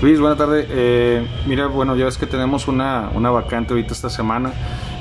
[0.00, 0.64] Luis, buena tarde.
[0.70, 4.52] Eh, mira, bueno, ya ves que tenemos una, una vacante ahorita esta semana.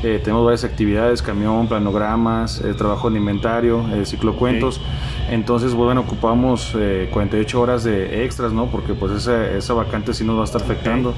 [0.03, 4.81] Eh, tenemos varias actividades, camión, planogramas, eh, trabajo en inventario, eh, ciclocuentos.
[5.29, 6.75] Entonces, bueno, ocupamos
[7.11, 8.67] 48 horas de extras, ¿no?
[8.67, 11.13] Porque pues esa, esa vacante sí nos va a estar afectando.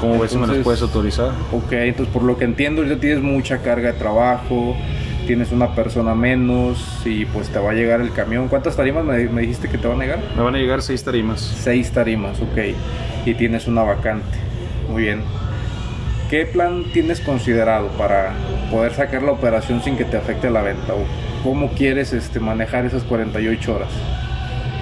[0.00, 1.30] ¿Cómo ves si me las puedes autorizar?
[1.52, 4.76] Ok, entonces por lo que entiendo ya tienes mucha carga de trabajo,
[5.26, 8.48] tienes una persona menos y pues te va a llegar el camión.
[8.48, 10.20] ¿Cuántas tarimas me, me dijiste que te van a llegar?
[10.36, 11.40] Me van a llegar seis tarimas.
[11.40, 12.74] Seis tarimas, ok.
[13.24, 14.38] Y tienes una vacante.
[14.88, 15.22] Muy bien.
[16.30, 18.32] ¿Qué plan tienes considerado para
[18.70, 20.94] poder sacar la operación sin que te afecte la venta?
[20.94, 21.04] ¿O
[21.42, 23.88] cómo quieres este, manejar esas 48 horas?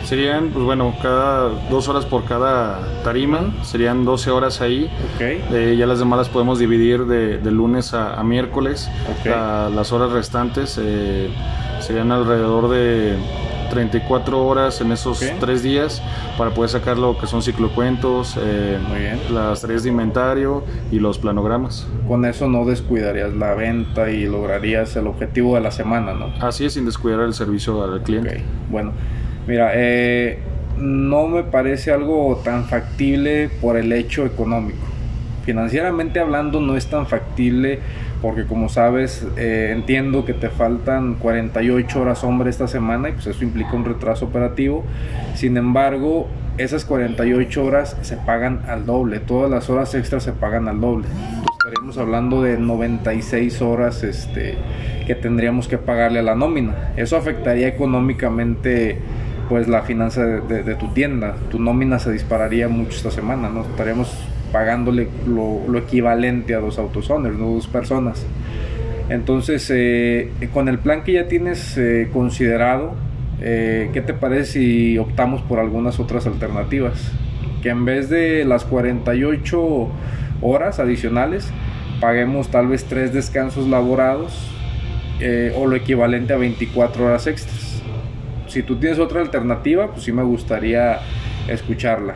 [0.05, 4.91] Serían, pues bueno, cada dos horas por cada tarima, serían 12 horas ahí.
[5.15, 5.21] Ok.
[5.53, 8.91] Eh, ya las demás las podemos dividir de, de lunes a, a miércoles.
[9.21, 9.27] Ok.
[9.27, 11.29] La- las horas restantes eh,
[11.81, 13.15] serían alrededor de
[13.73, 15.29] 34 horas en esos Ok.
[15.41, 16.03] tres días
[16.37, 19.19] para poder sacar lo que son ciclocuentos, eh, Muy bien.
[19.33, 21.87] las tareas de inventario y los planogramas.
[22.07, 26.27] Con eso no descuidarías la venta y lograrías el objetivo de la semana, ¿no?
[26.47, 28.43] Así es, sin descuidar el servicio al cliente.
[28.71, 28.93] Bueno,
[29.47, 30.39] mira, eh,
[30.77, 34.79] no me parece algo tan factible por el hecho económico.
[35.45, 37.81] Financieramente hablando no es tan factible
[38.21, 43.27] porque como sabes eh, entiendo que te faltan 48 horas hombre esta semana y pues
[43.27, 44.85] eso implica un retraso operativo.
[45.35, 50.69] Sin embargo, esas 48 horas se pagan al doble, todas las horas extras se pagan
[50.69, 51.07] al doble.
[51.09, 54.55] Entonces, estaríamos hablando de 96 horas este,
[55.07, 56.93] que tendríamos que pagarle a la nómina.
[56.97, 58.99] Eso afectaría económicamente
[59.49, 61.35] pues la finanza de, de- de tu tienda.
[61.51, 63.63] Tu nómina se dispararía mucho esta semana, ¿no?
[63.63, 64.15] Estaríamos
[64.53, 68.25] pagándole lo, lo equivalente a dos autosowners, no dos personas.
[69.09, 72.95] Entonces, eh, con el plan que ya tienes eh, considerado,
[73.41, 77.11] eh, ¿qué te parece si optamos por algunas otras alternativas?
[77.63, 79.89] Que en vez de las 48
[80.43, 81.51] horas adicionales,
[82.01, 84.49] paguemos tal vez tres descansos laborados
[85.21, 87.81] eh, o lo equivalente a 24 horas extras.
[88.49, 90.99] Si tú tienes otra alternativa, pues sí me gustaría
[91.49, 92.15] escucharla.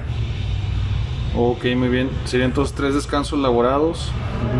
[1.36, 2.08] Ok, muy bien.
[2.24, 4.10] Serían entonces tres descansos laborados,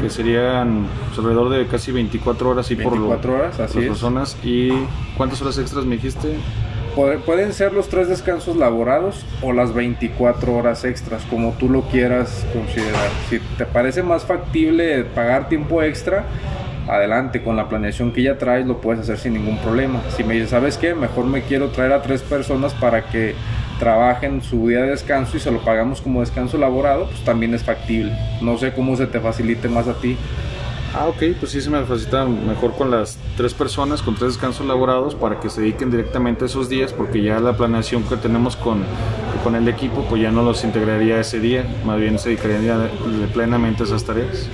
[0.03, 3.85] que serían pues, alrededor de casi 24 horas y por lo- 24 horas, así las
[3.85, 3.89] es.
[3.89, 4.37] personas.
[4.45, 4.71] ¿Y
[5.17, 6.35] cuántas horas extras me dijiste?
[6.95, 11.83] Puede- Pueden ser los tres descansos laborados o las 24 horas extras, como tú lo
[11.83, 13.09] quieras considerar.
[13.31, 16.25] Si te parece más factible pagar tiempo extra,
[16.89, 20.01] adelante, con la planeación que ya traes lo puedes hacer sin ningún problema.
[20.17, 20.95] Si me dices, ¿sabes qué?
[20.95, 23.35] Mejor me quiero traer a tres personas para que
[23.79, 27.63] trabajen su día de descanso y se lo pagamos como descanso laborado, pues también es
[27.63, 28.13] factible.
[28.41, 30.17] No sé cómo se te facilite más a ti.
[30.95, 34.67] Ah, ok, pues sí se me facilita mejor con las tres personas, con tres descansos
[34.67, 38.57] laborados, para que se dediquen directamente a esos días, porque ya la planeación que tenemos
[38.57, 38.83] con,
[39.45, 42.89] con el equipo, pues ya no los integraría ese día, más bien se dedicarían
[43.35, 44.49] plenamente a esas tareas.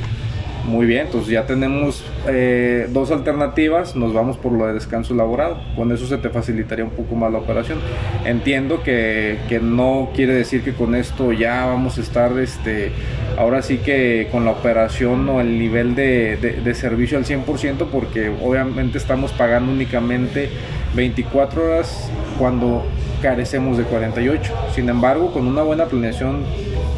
[0.64, 5.60] Muy bien, entonces ya tenemos eh, dos alternativas, nos vamos por lo de descanso laborado,
[5.74, 7.80] con eso se te facilitaría un poco más la operación.
[8.24, 12.92] Entiendo que, que no quiere decir que con esto ya vamos a estar, este,
[13.36, 17.86] ahora sí que con la operación o el nivel de, de- de servicio al 100%,
[17.90, 20.48] porque obviamente estamos pagando únicamente
[20.94, 22.08] 24 horas
[22.38, 22.84] cuando
[23.20, 24.52] carecemos de 48.
[24.76, 26.44] Sin embargo, con una buena planeación,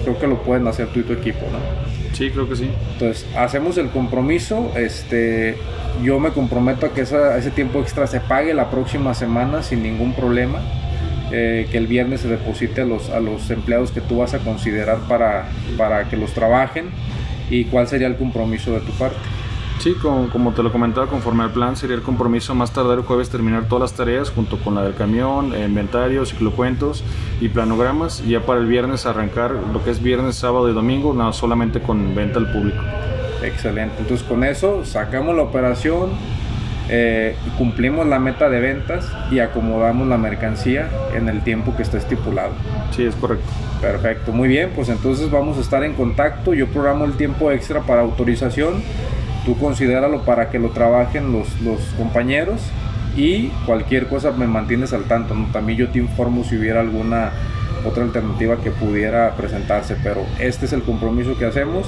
[0.02, 1.83] creo que lo pueden hacer tú y tu equipo, ¿no?
[2.14, 2.70] Sí, creo que sí.
[2.94, 4.72] Entonces, hacemos el compromiso.
[4.76, 5.56] Este,
[6.02, 9.82] yo me comprometo a que esa- ese tiempo extra se pague la próxima semana sin
[9.82, 10.60] ningún problema.
[11.32, 14.38] Eh, que el viernes se deposite a los, a los empleados que tú vas a
[14.38, 16.86] considerar para, para que los trabajen.
[17.50, 19.16] ¿Y cuál sería el compromiso de tu parte?
[19.78, 23.04] Sí, como, como te lo comentaba, conforme al plan, sería el compromiso más tardar el
[23.04, 27.04] jueves terminar todas las tareas junto con la del camión, eh, inventario, ciclocuentos
[27.40, 28.22] y planogramas.
[28.24, 31.80] Y ya para el viernes arrancar lo que es viernes, sábado y domingo, no solamente
[31.80, 32.82] con venta al público.
[33.42, 33.96] Excelente.
[33.98, 36.10] Entonces con eso sacamos la operación,
[36.88, 41.98] eh, cumplimos la meta de ventas y acomodamos la mercancía en el tiempo que está
[41.98, 42.52] estipulado.
[42.92, 43.44] Sí, es correcto.
[43.80, 46.54] Perfecto, muy bien, pues entonces vamos a estar en contacto.
[46.54, 48.82] Yo programo el tiempo extra para autorización.
[49.44, 52.60] Tú considéralo para que lo trabajen los, los compañeros
[53.16, 55.34] y cualquier cosa me mantienes al tanto.
[55.34, 55.46] ¿no?
[55.52, 57.32] También yo te informo si hubiera alguna
[57.84, 61.86] otra alternativa que pudiera presentarse, pero este es el compromiso que hacemos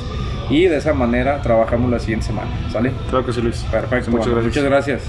[0.51, 2.51] y de esa manera trabajamos la siguiente semana.
[2.71, 2.93] ¿Sale?
[3.09, 3.65] Claro que sí, Luis.
[3.71, 4.57] Perfecto, Muchas bueno, gracias.
[4.57, 5.03] Muchas gracias.